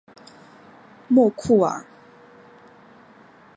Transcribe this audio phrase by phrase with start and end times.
[1.07, 1.85] 莫库尔。